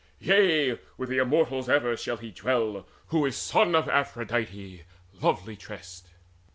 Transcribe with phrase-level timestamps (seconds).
[0.17, 4.83] Yea, with the Immortals ever shall he dwell, Who is son of Aphrodite
[5.21, 6.07] lovely tressed.